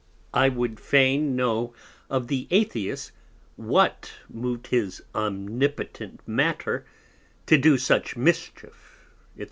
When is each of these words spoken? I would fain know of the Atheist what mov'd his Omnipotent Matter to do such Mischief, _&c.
I 0.33 0.49
would 0.49 0.79
fain 0.79 1.35
know 1.35 1.75
of 2.09 2.25
the 2.27 2.47
Atheist 2.49 3.11
what 3.55 4.11
mov'd 4.33 4.65
his 4.71 5.03
Omnipotent 5.13 6.21
Matter 6.27 6.87
to 7.45 7.55
do 7.59 7.77
such 7.77 8.17
Mischief, 8.17 9.05
_&c. 9.37 9.39